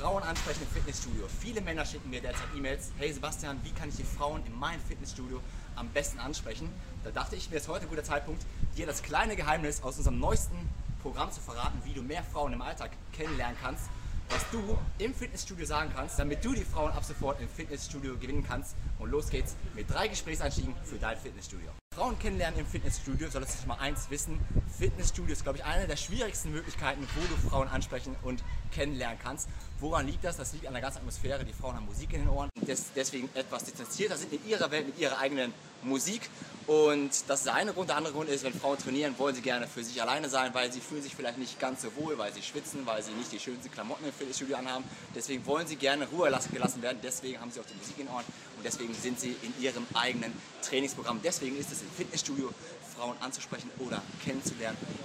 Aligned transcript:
Frauen 0.00 0.22
ansprechen 0.22 0.62
im 0.62 0.68
Fitnessstudio. 0.68 1.26
Viele 1.40 1.60
Männer 1.60 1.84
schicken 1.84 2.08
mir 2.08 2.22
derzeit 2.22 2.46
E-Mails, 2.56 2.90
hey 2.96 3.12
Sebastian, 3.12 3.60
wie 3.64 3.70
kann 3.72 3.90
ich 3.90 3.96
die 3.96 4.02
Frauen 4.02 4.42
in 4.46 4.58
meinem 4.58 4.80
Fitnessstudio 4.80 5.42
am 5.76 5.88
besten 5.90 6.18
ansprechen? 6.18 6.70
Da 7.04 7.10
dachte 7.10 7.36
ich 7.36 7.50
mir, 7.50 7.56
es 7.56 7.64
ist 7.64 7.68
heute 7.68 7.84
ein 7.84 7.90
guter 7.90 8.02
Zeitpunkt, 8.02 8.42
dir 8.78 8.86
das 8.86 9.02
kleine 9.02 9.36
Geheimnis 9.36 9.82
aus 9.82 9.98
unserem 9.98 10.18
neuesten 10.18 10.56
Programm 11.02 11.30
zu 11.30 11.42
verraten, 11.42 11.78
wie 11.84 11.92
du 11.92 12.00
mehr 12.00 12.22
Frauen 12.24 12.54
im 12.54 12.62
Alltag 12.62 12.92
kennenlernen 13.12 13.58
kannst, 13.62 13.90
was 14.30 14.42
du 14.50 14.78
im 14.96 15.14
Fitnessstudio 15.14 15.66
sagen 15.66 15.90
kannst, 15.94 16.18
damit 16.18 16.42
du 16.42 16.54
die 16.54 16.64
Frauen 16.64 16.92
ab 16.92 17.04
sofort 17.04 17.38
im 17.42 17.48
Fitnessstudio 17.50 18.16
gewinnen 18.16 18.42
kannst. 18.48 18.76
Und 19.00 19.10
los 19.10 19.28
geht's 19.28 19.54
mit 19.74 19.90
drei 19.90 20.08
Gesprächseinstiegen 20.08 20.74
für 20.82 20.96
dein 20.96 21.18
Fitnessstudio. 21.18 21.68
Frauen 21.94 22.18
kennenlernen 22.18 22.60
im 22.60 22.66
Fitnessstudio, 22.66 23.28
solltest 23.28 23.64
du 23.64 23.68
mal 23.68 23.78
eins 23.78 24.08
wissen. 24.08 24.40
Fitnessstudio 24.70 25.32
ist, 25.32 25.42
glaube 25.42 25.58
ich, 25.58 25.64
eine 25.64 25.86
der 25.86 25.96
schwierigsten 25.96 26.52
Möglichkeiten, 26.52 27.06
wo 27.16 27.26
du 27.26 27.48
Frauen 27.48 27.68
ansprechen 27.68 28.16
und 28.22 28.42
kennenlernen 28.72 29.18
kannst. 29.22 29.48
Woran 29.80 30.06
liegt 30.06 30.24
das? 30.24 30.36
Das 30.36 30.52
liegt 30.52 30.66
an 30.66 30.72
der 30.72 30.82
ganzen 30.82 30.98
Atmosphäre. 30.98 31.44
Die 31.44 31.52
Frauen 31.52 31.76
haben 31.76 31.86
Musik 31.86 32.12
in 32.12 32.20
den 32.20 32.28
Ohren 32.28 32.50
und 32.54 32.68
deswegen 32.96 33.28
etwas 33.34 33.64
distanzierter 33.64 34.16
sind 34.16 34.32
in 34.32 34.46
ihrer 34.48 34.70
Welt 34.70 34.86
mit 34.86 34.98
ihrer 34.98 35.18
eigenen 35.18 35.52
Musik. 35.82 36.22
Und 36.66 37.10
das 37.28 37.40
ist 37.40 37.48
eine 37.48 37.72
Grund. 37.72 37.88
Der 37.88 37.96
andere 37.96 38.12
Grund 38.12 38.28
ist, 38.28 38.44
wenn 38.44 38.52
Frauen 38.52 38.78
trainieren, 38.78 39.18
wollen 39.18 39.34
sie 39.34 39.40
gerne 39.40 39.66
für 39.66 39.82
sich 39.82 40.00
alleine 40.00 40.28
sein, 40.28 40.54
weil 40.54 40.70
sie 40.72 40.80
fühlen 40.80 41.02
sich 41.02 41.16
vielleicht 41.16 41.38
nicht 41.38 41.58
ganz 41.58 41.82
so 41.82 41.88
wohl, 41.96 42.16
weil 42.18 42.32
sie 42.32 42.42
schwitzen, 42.42 42.86
weil 42.86 43.02
sie 43.02 43.12
nicht 43.12 43.32
die 43.32 43.40
schönsten 43.40 43.70
Klamotten 43.70 44.04
im 44.04 44.12
Fitnessstudio 44.12 44.56
anhaben. 44.56 44.84
Deswegen 45.14 45.44
wollen 45.46 45.66
sie 45.66 45.76
gerne 45.76 46.06
Ruhe 46.08 46.30
gelassen 46.52 46.82
werden. 46.82 46.98
Deswegen 47.02 47.40
haben 47.40 47.50
sie 47.50 47.60
auch 47.60 47.66
die 47.66 47.74
Musik 47.74 47.98
in 47.98 48.06
den 48.06 48.14
Ohren 48.14 48.24
und 48.56 48.64
deswegen 48.64 48.94
sind 48.94 49.18
sie 49.18 49.34
in 49.42 49.54
ihrem 49.60 49.86
eigenen 49.94 50.32
Trainingsprogramm. 50.62 51.20
Deswegen 51.24 51.58
ist 51.58 51.72
es 51.72 51.80
im 51.80 51.90
Fitnessstudio, 51.90 52.52
Frauen 53.00 53.16
anzusprechen 53.20 53.70
oder 53.78 54.02
kennenzulernen, 54.22 54.59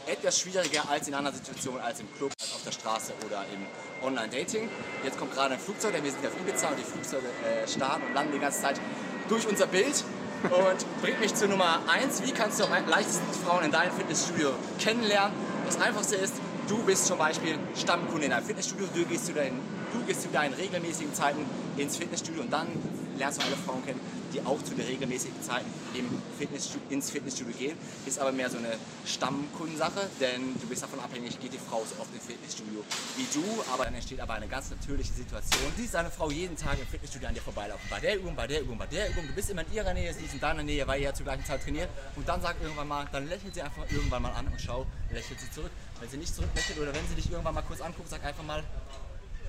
etwas 0.08 0.40
schwieriger 0.40 0.90
als 0.90 1.08
in 1.08 1.14
einer 1.14 1.32
Situation 1.32 1.80
als 1.80 2.00
im 2.00 2.08
Club, 2.18 2.32
als 2.40 2.54
auf 2.54 2.64
der 2.64 2.72
Straße 2.72 3.14
oder 3.26 3.44
im 3.54 4.06
Online-Dating. 4.06 4.70
Jetzt 5.04 5.18
kommt 5.18 5.34
gerade 5.34 5.56
ein 5.56 5.60
Flugzeug, 5.60 5.94
denn 5.94 6.04
wir 6.04 6.12
sind 6.12 6.26
auf 6.26 6.34
Ibiza 6.40 6.70
und 6.70 6.80
die 6.80 6.84
Flugzeuge 6.84 7.28
äh, 7.28 7.68
starten 7.68 8.04
und 8.08 8.14
landen 8.14 8.34
die 8.34 8.40
ganze 8.40 8.62
Zeit 8.62 8.80
durch 9.30 9.48
unser 9.48 9.68
Bild 9.68 10.04
und 10.44 11.02
bringt 11.02 11.20
mich 11.20 11.34
zu 11.34 11.48
Nummer 11.48 11.80
1. 11.88 12.22
Wie 12.24 12.32
kannst 12.32 12.60
du 12.60 12.66
am 12.66 12.72
leichtesten 12.88 13.34
Frauen 13.46 13.66
in 13.66 13.72
deinem 13.72 13.94
Fitnessstudio 13.94 14.52
kennenlernen? 14.80 15.34
Das 15.66 15.82
Einfachste 15.82 16.16
ist, 16.16 16.36
du 16.68 16.78
bist 16.84 17.08
zum 17.08 17.18
Beispiel 17.18 17.58
Stammkunde 17.76 18.28
in 18.28 18.34
einem 18.34 18.46
Fitnessstudio, 18.46 18.88
du 18.94 19.06
gehst 19.06 19.26
zu 19.26 19.34
deinen, 19.34 19.60
du 19.94 20.06
gehst 20.06 20.22
zu 20.22 20.28
deinen 20.30 20.54
regelmäßigen 20.54 21.14
Zeiten 21.14 21.46
ins 21.78 21.98
Fitnessstudio 21.98 22.44
und 22.44 22.54
dann 22.54 22.68
lernst 23.18 23.42
du 23.42 23.46
alle 23.46 23.56
Frauen 23.56 23.84
kennen, 23.86 24.00
die 24.34 24.42
auch 24.42 24.62
zu 24.64 24.74
den 24.74 24.86
regelmäßigen 24.86 25.42
Zeiten 25.42 25.72
im 25.94 26.06
Fitnessstudio, 26.38 26.88
ins 26.90 27.10
Fitnessstudio 27.10 27.54
gehen. 27.58 27.78
Ist 28.06 28.20
aber 28.20 28.32
mehr 28.32 28.50
so 28.50 28.58
eine 28.58 28.78
Stammkundensache, 29.06 30.10
denn 30.20 30.56
du 30.60 30.68
bist 30.68 30.84
davon 30.84 31.00
abhängig, 31.00 31.40
geht 31.40 31.54
die 31.54 31.58
Frau 31.58 31.84
so 31.86 32.02
oft 32.02 32.14
ins 32.14 32.26
Fitnessstudio 32.26 32.84
wie 33.18 33.28
du, 33.34 33.44
aber 33.74 33.86
dann 33.86 33.96
entsteht 33.96 34.20
aber 34.20 34.34
eine 34.34 34.48
ganz 34.48 34.70
natürliche 34.70 35.14
Situation. 35.14 35.62
Du 35.76 35.82
siehst 35.82 35.96
eine 35.96 36.12
Frau 36.12 36.30
jeden 36.32 36.58
Tag 36.58 36.80
im 36.80 36.88
Fitnessstudio 36.88 37.28
an 37.28 37.34
dir 37.34 37.42
vorbeilaufen. 37.42 37.88
Bei 37.90 38.00
der 38.00 38.18
Übung, 38.18 38.36
bei 38.36 38.48
der 38.48 38.62
Übung, 38.62 38.78
bei 38.78 38.88
der 38.88 39.10
Übung. 39.10 39.28
Du 39.28 39.34
bist 39.34 39.50
immer 39.50 39.62
in 39.62 39.74
ihrer 39.74 39.94
Nähe, 39.94 40.14
sie 40.14 40.26
ist 40.26 40.34
in 40.34 40.40
deiner 40.40 40.64
Nähe, 40.64 40.86
weil 40.88 41.00
ihr 41.00 41.06
ja 41.06 41.14
zur 41.14 41.26
gleichen 41.26 41.46
Zeit 41.46 41.64
trainiert. 41.64 41.90
Und 42.16 42.28
dann 42.28 42.42
sagt 42.42 42.62
irgendwann 42.62 42.88
mal, 42.88 43.08
dann 43.12 43.28
lächelt 43.30 43.54
sie 43.54 43.62
einfach 43.62 43.84
irgendwann 43.90 44.22
mal 44.22 44.32
an 44.32 44.48
und 44.48 44.60
schau, 44.60 44.86
lächelt 45.12 45.40
sie 45.40 45.52
zurück. 45.52 45.72
Wenn 46.00 46.10
sie 46.10 46.18
nicht 46.18 46.36
zurücklächelt 46.36 46.78
oder 46.80 46.94
wenn 46.94 47.08
sie 47.08 47.16
dich 47.16 47.32
irgendwann 47.32 47.56
mal 47.56 47.62
kurz 47.62 47.80
anguckt, 47.80 48.10
sag 48.10 48.24
einfach 48.24 48.44
mal, 48.44 48.64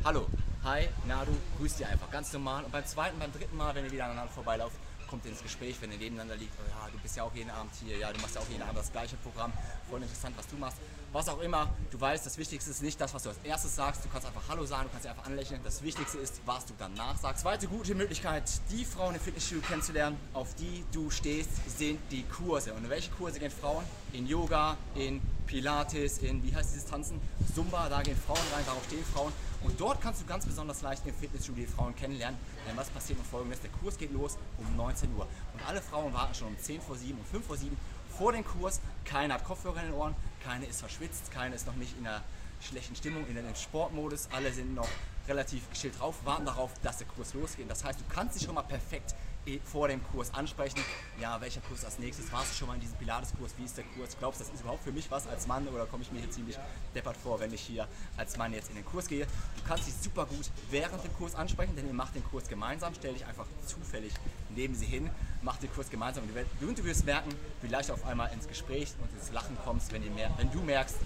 Hallo, 0.05 0.27
hi, 0.65 0.89
na 1.07 1.25
du, 1.25 1.33
grüßt 1.59 1.81
ihr 1.81 1.89
einfach 1.89 2.11
ganz 2.11 2.33
normal. 2.33 2.65
Und 2.65 2.73
beim 2.73 2.85
zweiten, 2.87 3.19
beim 3.19 3.33
dritten 3.33 3.57
Mal, 3.57 3.75
wenn 3.75 3.85
ihr 3.85 3.93
wieder 3.93 4.05
aneinander 4.07 4.33
vorbeilauft, 4.33 4.77
kommt 5.09 5.25
ihr 5.25 5.31
ins 5.31 5.43
Gespräch, 5.43 5.77
wenn 5.81 5.93
ihr 5.93 5.99
nebeneinander 5.99 6.37
liegt. 6.37 6.53
Oh 6.59 6.69
ja, 6.69 6.91
du 6.91 6.99
bist 6.99 7.17
ja 7.17 7.23
auch 7.23 7.35
jeden 7.35 7.51
Abend 7.51 7.73
hier, 7.85 7.97
ja, 7.97 8.13
du 8.13 8.21
machst 8.21 8.35
ja 8.35 8.41
auch 8.41 8.49
jeden 8.49 8.63
Abend 8.63 8.79
das 8.79 8.91
gleiche 8.91 9.17
Programm. 9.17 9.53
Voll 9.89 10.03
interessant, 10.03 10.37
was 10.37 10.47
du 10.49 10.57
machst. 10.57 10.79
Was 11.13 11.29
auch 11.29 11.41
immer, 11.41 11.69
du 11.91 12.01
weißt, 12.01 12.27
das 12.27 12.37
Wichtigste 12.37 12.71
ist 12.71 12.83
nicht 12.83 13.01
das, 13.01 13.15
was 13.15 13.23
du 13.23 13.31
als 13.31 13.39
erstes 13.45 13.75
sagst. 13.75 14.05
Du 14.05 14.09
kannst 14.09 14.27
einfach 14.27 14.43
Hallo 14.49 14.67
sagen, 14.67 14.85
du 14.85 14.91
kannst 14.91 15.07
einfach 15.07 15.25
anlächeln. 15.25 15.61
Das 15.65 15.83
Wichtigste 15.83 16.19
ist, 16.19 16.41
was 16.45 16.67
du 16.67 16.75
danach 16.79 17.17
sagst. 17.17 17.43
Zweite 17.43 17.69
gute 17.69 17.95
Möglichkeit, 17.95 18.43
die 18.71 18.85
Frauen 18.85 19.15
im 19.15 19.21
Fitnessstudio 19.21 19.63
kennenzulernen, 19.67 20.19
auf 20.35 20.55
die 20.57 20.85
du 20.93 21.11
stehst, 21.11 21.51
sind 21.79 22.01
die 22.11 22.25
Kurse. 22.25 22.75
Und 22.75 22.85
in 22.85 22.91
welche 22.91 23.11
Kurse 23.13 23.39
gehen 23.39 23.51
Frauen? 23.51 23.85
In 24.13 24.27
Yoga, 24.27 24.77
in 24.95 25.23
Pilates, 25.47 26.19
in, 26.19 26.43
wie 26.43 26.55
heißt 26.55 26.75
dieses 26.75 26.87
Tanzen? 26.87 27.21
Zumba, 27.55 27.89
da 27.89 28.03
gehen 28.03 28.17
Frauen 28.17 28.41
rein, 28.53 28.65
darauf 28.67 28.85
stehen 28.87 29.05
Frauen. 29.05 29.33
Und 29.63 29.81
dort 29.81 30.01
kannst 30.01 30.21
du 30.21 30.27
ganz 30.27 30.45
besonders 30.45 30.83
leicht 30.83 31.07
im 31.07 31.15
Fitnessstudio 31.15 31.65
die 31.65 31.73
Frauen 31.73 31.95
kennenlernen. 31.97 32.39
Denn 32.69 32.77
was 32.77 32.91
passiert 32.91 33.19
mit 33.19 33.27
folgendes? 33.27 33.61
Der 33.61 33.71
Kurs 33.71 33.97
geht 33.97 34.13
los 34.13 34.37
um 34.59 34.77
19 34.77 35.15
Uhr. 35.17 35.27
Und 35.55 35.67
alle 35.67 35.81
Frauen 35.81 36.13
warten 36.13 36.35
schon 36.35 36.49
um 36.49 36.59
10 36.59 36.81
vor 36.81 36.97
7, 36.97 37.19
um 37.19 37.25
5 37.25 37.47
vor 37.47 37.57
7 37.57 37.77
vor 38.19 38.33
dem 38.33 38.45
Kurs. 38.45 38.81
Keine 39.05 39.35
hat 39.35 39.45
Kopfhörer 39.45 39.81
in 39.81 39.87
den 39.87 39.95
Ohren, 39.95 40.15
keine 40.45 40.67
ist 40.67 40.81
verschwitzt, 40.81 41.31
keine 41.31 41.55
ist 41.55 41.67
noch 41.67 41.77
nicht 41.77 41.97
in 41.99 42.07
einer 42.07 42.23
schlechten 42.61 42.97
Stimmung, 42.97 43.27
in 43.29 43.35
dem 43.35 43.55
Sportmodus. 43.55 44.29
Alle 44.33 44.53
sind 44.53 44.75
noch 44.75 44.89
relativ 45.29 45.69
geschillt 45.71 45.99
drauf, 45.99 46.17
warten 46.25 46.47
darauf, 46.47 46.71
dass 46.83 46.99
der 46.99 47.07
Kurs 47.07 47.35
losgeht. 47.35 47.71
Das 47.71 47.85
heißt, 47.85 48.01
du 48.01 48.05
kannst 48.09 48.37
dich 48.37 48.45
schon 48.45 48.55
mal 48.55 48.63
perfekt 48.63 49.15
vor 49.65 49.89
dem 49.89 50.03
Kurs 50.13 50.33
ansprechen. 50.35 50.81
Ja, 51.21 51.41
welcher 51.41 51.61
Kurs 51.61 51.85
als 51.85 51.99
nächstes? 51.99 52.31
Warst 52.33 52.53
du 52.53 52.57
schon 52.57 52.69
mal 52.69 52.75
in 52.75 52.81
diesem 52.81 52.97
Pilates-Kurs? 52.97 53.53
Wie 53.57 53.65
ist 53.65 53.77
der 53.77 53.85
Kurs? 53.97 54.17
Glaubst 54.19 54.41
du, 54.41 54.45
das 54.45 54.53
ist 54.53 54.61
überhaupt 54.61 54.83
für 54.83 54.93
mich 54.93 55.11
was 55.11 55.27
als 55.27 55.47
Mann 55.47 55.67
oder 55.69 55.87
komme 55.87 56.03
ich 56.03 56.13
mir 56.13 56.21
hier 56.21 56.31
ziemlich 56.31 56.59
deppert 56.95 57.17
vor, 57.17 57.39
wenn 57.41 57.53
ich 57.53 57.61
hier 57.61 57.87
als 58.17 58.37
Mann 58.37 58.53
jetzt 58.53 58.71
in 58.71 58.77
den 58.77 58.85
Kurs 58.85 59.07
gehe? 59.07 59.25
Du 59.25 59.63
kannst 59.67 59.87
dich 59.87 59.95
super 59.95 60.27
gut 60.27 60.51
während 60.71 61.03
dem 61.05 61.15
Kurs 61.15 61.35
ansprechen, 61.35 61.77
denn 61.77 61.87
ihr 61.87 61.95
macht 61.95 62.15
den 62.15 62.25
Kurs 62.25 62.49
gemeinsam. 62.49 62.95
Stell 62.95 63.15
dich 63.15 63.25
einfach 63.25 63.47
zufällig 63.67 64.13
neben 64.55 64.75
sie 64.75 64.87
hin, 64.87 65.11
mach 65.43 65.57
den 65.59 65.73
Kurs 65.73 65.91
gemeinsam 65.91 66.25
und 66.25 66.79
du 66.79 66.85
wirst 66.85 67.05
merken, 67.05 67.31
wie 67.63 67.69
leicht 67.69 67.89
du 67.89 67.93
auf 67.93 68.05
einmal 68.07 68.33
ins 68.33 68.49
Gespräch 68.49 68.95
und 69.01 69.13
ins 69.19 69.31
Lachen 69.33 69.57
kommst, 69.65 69.93
wenn, 69.93 70.03
mehr, 70.15 70.31
wenn 70.39 70.51
du 70.51 70.61
merkst, 70.61 70.97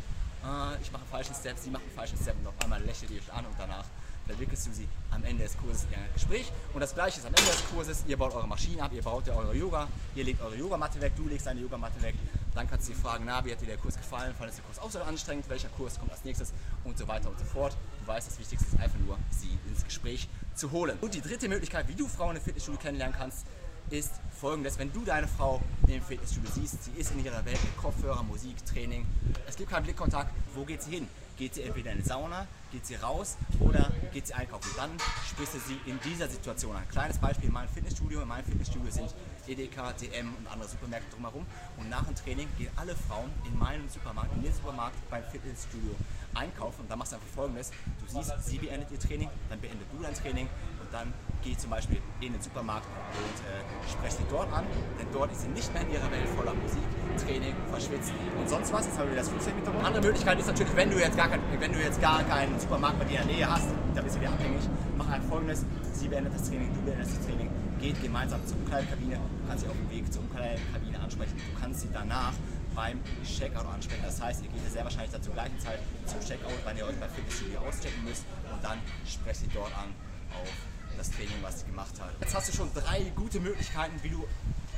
ah, 0.42 0.72
ich 0.80 0.90
mache 0.92 1.02
einen 1.02 1.10
falschen 1.10 1.34
Step, 1.34 1.58
sie 1.58 1.70
macht 1.70 1.82
einen 1.82 1.92
falschen 1.92 2.18
Step 2.18 2.36
und 2.38 2.46
auf 2.46 2.54
einmal 2.62 2.82
lächelt 2.82 3.10
ihr 3.10 3.20
euch 3.20 3.32
an 3.32 3.44
und 3.44 3.54
danach 3.58 3.84
verwickelst 4.30 4.66
du 4.66 4.72
sie 4.72 4.88
am 5.10 5.24
Ende 5.24 5.44
des 5.44 5.56
Kurses 5.56 5.84
in 5.84 5.94
ein 5.94 6.12
Gespräch. 6.14 6.50
Und 6.72 6.80
das 6.80 6.94
gleiche 6.94 7.18
ist 7.18 7.26
am 7.26 7.34
Ende 7.34 7.50
des 7.50 7.64
Kurses, 7.70 8.04
ihr 8.06 8.16
baut 8.16 8.34
eure 8.34 8.46
Maschine 8.46 8.82
ab, 8.82 8.92
ihr 8.94 9.02
baut 9.02 9.26
ja 9.26 9.34
eure 9.34 9.54
Yoga, 9.54 9.88
ihr 10.14 10.24
legt 10.24 10.40
eure 10.40 10.56
Yogamatte 10.56 11.00
weg, 11.00 11.12
du 11.16 11.26
legst 11.28 11.46
deine 11.46 11.60
Yogamatte 11.60 12.00
weg. 12.02 12.14
Dann 12.54 12.68
kannst 12.68 12.88
du 12.88 12.94
sie 12.94 13.00
fragen, 13.00 13.24
na, 13.26 13.44
wie 13.44 13.52
hat 13.52 13.60
dir 13.60 13.66
der 13.66 13.76
Kurs 13.76 13.96
gefallen, 13.96 14.34
fandest 14.36 14.58
du 14.58 14.62
den 14.62 14.68
Kurs 14.68 14.78
auch 14.78 14.90
so 14.90 15.00
anstrengend, 15.00 15.48
welcher 15.48 15.68
Kurs 15.70 15.98
kommt 15.98 16.12
als 16.12 16.24
nächstes 16.24 16.52
und 16.84 16.96
so 16.98 17.06
weiter 17.08 17.28
und 17.28 17.38
so 17.38 17.44
fort. 17.44 17.76
Du 18.00 18.06
weißt, 18.06 18.28
das 18.28 18.38
Wichtigste 18.38 18.66
ist 18.66 18.80
einfach 18.80 18.98
nur, 18.98 19.18
sie 19.30 19.58
ins 19.68 19.84
Gespräch 19.84 20.28
zu 20.54 20.70
holen. 20.70 20.96
Und 21.00 21.14
die 21.14 21.20
dritte 21.20 21.48
Möglichkeit, 21.48 21.88
wie 21.88 21.94
du 21.94 22.06
Frauen 22.08 22.36
im 22.36 22.42
Fitnessstudio 22.42 22.80
kennenlernen 22.80 23.16
kannst, 23.16 23.46
ist 23.90 24.12
folgendes, 24.40 24.78
wenn 24.78 24.92
du 24.92 25.04
deine 25.04 25.26
Frau 25.26 25.60
im 25.88 26.02
Fitnessstudio 26.02 26.50
siehst, 26.54 26.84
sie 26.84 26.92
ist 26.92 27.10
in 27.12 27.24
ihrer 27.24 27.44
Welt 27.44 27.62
mit 27.62 27.76
Kopfhörer, 27.76 28.22
Musik, 28.22 28.64
Training, 28.64 29.04
es 29.48 29.56
gibt 29.56 29.70
keinen 29.70 29.82
Blickkontakt, 29.82 30.32
wo 30.54 30.64
geht 30.64 30.82
sie 30.82 30.92
hin? 30.92 31.08
Geht 31.40 31.54
sie 31.54 31.62
entweder 31.62 31.92
in 31.92 32.02
die 32.02 32.04
Sauna, 32.06 32.46
geht 32.70 32.84
sie 32.84 32.96
raus 32.96 33.38
oder 33.60 33.90
geht 34.12 34.26
sie 34.26 34.34
einkaufen? 34.34 34.68
Dann 34.76 34.90
sprichst 35.26 35.54
du 35.54 35.58
sie 35.58 35.80
in 35.86 35.98
dieser 36.04 36.28
Situation 36.28 36.76
an. 36.76 36.86
Kleines 36.90 37.16
Beispiel 37.16 37.46
in 37.46 37.54
meinem 37.54 37.70
Fitnessstudio. 37.70 38.20
In 38.20 38.28
meinem 38.28 38.44
Fitnessstudio 38.44 38.90
sind 38.90 39.14
Edeka, 39.48 39.94
DM 39.94 40.34
und 40.34 40.46
andere 40.52 40.68
Supermärkte 40.68 41.10
drumherum. 41.14 41.46
Und 41.78 41.88
nach 41.88 42.04
dem 42.04 42.14
Training 42.14 42.46
gehen 42.58 42.70
alle 42.76 42.94
Frauen 42.94 43.30
in 43.46 43.58
meinem 43.58 43.88
Supermarkt, 43.88 44.34
in 44.36 44.42
den 44.42 44.52
Supermarkt 44.52 44.96
beim 45.08 45.24
Fitnessstudio 45.24 45.94
einkaufen. 46.34 46.82
Und 46.82 46.90
dann 46.90 46.98
machst 46.98 47.12
du 47.12 47.16
einfach 47.16 47.28
folgendes. 47.34 47.70
Du 48.04 48.20
siehst, 48.20 48.32
sie 48.44 48.58
beendet 48.58 48.90
ihr 48.90 48.98
Training, 48.98 49.30
dann 49.48 49.60
beendet 49.62 49.86
du 49.90 50.02
dein 50.02 50.14
Training 50.14 50.46
und 50.46 50.92
dann 50.92 51.12
geh 51.42 51.56
zum 51.56 51.70
Beispiel 51.70 52.00
in 52.20 52.32
den 52.32 52.42
Supermarkt 52.42 52.86
und 52.86 53.36
äh, 53.48 53.90
spreche 53.90 54.16
sie 54.18 54.28
dort 54.30 54.52
an, 54.52 54.64
denn 54.98 55.06
dort 55.12 55.32
ist 55.32 55.42
sie 55.42 55.48
nicht 55.48 55.72
mehr 55.72 55.82
in 55.82 55.92
ihrer 55.92 56.10
Welt 56.10 56.28
voller 56.36 56.54
Musik, 56.54 56.82
Training, 57.16 57.54
Verschwitzen 57.70 58.14
und 58.38 58.48
sonst 58.48 58.72
was. 58.72 58.86
Jetzt 58.86 58.98
haben 58.98 59.08
wir 59.08 59.16
das 59.16 59.28
Flugzeug 59.28 59.56
mit 59.56 59.66
Eine 59.66 59.84
andere 59.84 60.02
Möglichkeit 60.02 60.38
ist 60.38 60.46
natürlich, 60.46 60.76
wenn 60.76 60.90
du 60.90 60.98
jetzt 60.98 61.16
gar, 61.16 61.28
kein, 61.30 61.60
wenn 61.60 61.72
du 61.72 61.78
jetzt 61.78 62.00
gar 62.00 62.22
keinen 62.24 62.58
Supermarkt 62.58 62.98
bei 62.98 63.04
dir 63.04 63.20
in 63.20 63.28
der 63.28 63.36
Nähe 63.36 63.50
hast, 63.50 63.68
da 63.94 64.02
bist 64.02 64.16
du 64.16 64.20
wieder 64.20 64.32
abhängig, 64.32 64.62
mach 64.98 65.08
einfach 65.08 65.28
folgendes, 65.28 65.64
sie 65.92 66.08
beendet 66.08 66.34
das 66.34 66.48
Training, 66.48 66.74
du 66.74 66.80
beendest 66.82 67.16
das 67.16 67.26
Training, 67.26 67.48
geht 67.80 68.02
gemeinsam 68.02 68.44
zur 68.46 68.56
Umkleidekabine, 68.58 69.18
kannst 69.46 69.64
sie 69.64 69.70
auf 69.70 69.76
dem 69.76 69.90
Weg 69.90 70.12
zur 70.12 70.22
Umkleidekabine 70.22 70.98
ansprechen, 70.98 71.36
du 71.36 71.60
kannst 71.60 71.80
sie 71.82 71.88
danach 71.92 72.32
beim 72.74 73.00
Checkout 73.24 73.66
ansprechen. 73.66 74.02
Das 74.04 74.20
heißt, 74.20 74.42
ihr 74.42 74.48
geht 74.50 74.62
ja 74.64 74.70
sehr 74.70 74.84
wahrscheinlich 74.84 75.22
zur 75.22 75.34
gleichen 75.34 75.58
Zeit 75.58 75.80
zum 76.06 76.20
Checkout, 76.20 76.58
wenn 76.64 76.76
ihr 76.76 76.86
euch 76.86 76.96
bei 76.96 77.08
Fitnessstudio 77.08 77.60
auschecken 77.60 78.04
müsst 78.04 78.24
und 78.52 78.62
dann 78.62 78.78
sprecht 79.06 79.40
sie 79.40 79.48
dort 79.54 79.76
an 79.76 79.94
auf 80.34 80.48
das 80.96 81.10
Training, 81.10 81.38
was 81.42 81.60
sie 81.60 81.66
gemacht 81.66 81.94
hat. 82.00 82.10
Jetzt 82.20 82.34
hast 82.34 82.48
du 82.48 82.56
schon 82.56 82.70
drei 82.74 83.12
gute 83.16 83.40
Möglichkeiten, 83.40 83.94
wie 84.02 84.10
du 84.10 84.24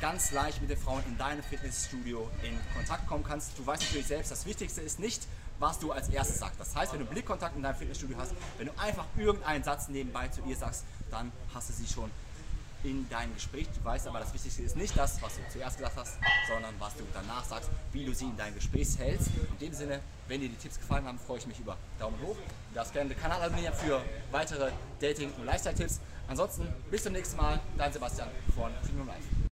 ganz 0.01 0.33
leicht 0.33 0.61
mit 0.61 0.71
den 0.71 0.79
Frauen 0.79 1.03
in 1.07 1.17
deinem 1.17 1.43
Fitnessstudio 1.43 2.29
in 2.43 2.59
Kontakt 2.75 3.07
kommen 3.07 3.25
kannst. 3.25 3.59
Du 3.59 3.67
weißt 3.67 3.83
natürlich 3.83 4.07
selbst, 4.07 4.31
das 4.31 4.47
Wichtigste 4.47 4.81
ist 4.81 4.99
nicht, 4.99 5.27
was 5.59 5.79
du 5.79 5.93
als 5.93 6.09
erstes 6.09 6.39
sagst. 6.39 6.59
Das 6.59 6.75
heißt, 6.75 6.93
wenn 6.93 7.01
du 7.01 7.07
Blickkontakt 7.07 7.57
in 7.57 7.63
deinem 7.63 7.77
Fitnessstudio 7.77 8.17
hast, 8.19 8.33
wenn 8.59 8.67
du 8.67 8.73
einfach 8.79 9.05
irgendeinen 9.17 9.63
Satz 9.63 9.89
nebenbei 9.89 10.29
zu 10.29 10.43
ihr 10.47 10.57
sagst, 10.57 10.85
dann 11.11 11.33
hast 11.55 11.69
du 11.69 11.73
sie 11.75 11.87
schon 11.87 12.11
in 12.85 13.09
deinem 13.09 13.35
Gespräch. 13.35 13.69
Du 13.75 13.85
weißt 13.85 14.09
aber, 14.09 14.21
das 14.21 14.33
Wichtigste 14.35 14.63
ist 14.63 14.77
nicht 14.77 14.97
das, 14.97 15.23
was 15.23 15.37
du 15.37 15.41
zuerst 15.53 15.77
gesagt 15.77 15.97
hast, 15.97 16.19
sondern 16.49 16.75
was 16.79 16.97
du 16.97 17.05
danach 17.15 17.45
sagst, 17.45 17.71
wie 17.93 18.05
du 18.05 18.15
sie 18.15 18.25
in 18.25 18.37
deinem 18.37 18.55
Gespräch 18.55 18.89
hältst. 18.99 19.29
In 19.53 19.59
dem 19.59 19.75
Sinne, 19.75 20.01
wenn 20.29 20.41
dir 20.41 20.49
die 20.49 20.57
Tipps 20.57 20.79
gefallen 20.79 21.05
haben, 21.07 21.19
freue 21.19 21.39
ich 21.39 21.47
mich 21.47 21.61
über 21.61 21.77
Daumen 21.99 22.21
hoch. 22.23 22.37
Du 22.71 22.75
darfst 22.75 22.93
gerne 22.93 23.11
den 23.11 23.21
Kanal 23.21 23.41
abonnieren 23.43 23.75
für 23.75 24.01
weitere 24.31 24.73
Dating- 25.01 25.33
und 25.39 25.45
Lifestyle-Tipps. 25.45 26.01
Ansonsten 26.29 26.67
bis 26.91 27.03
zum 27.03 27.13
nächsten 27.13 27.37
Mal, 27.37 27.61
dein 27.77 27.93
Sebastian 27.93 28.29
von 28.55 28.73
Premium 28.83 29.07
Life. 29.07 29.43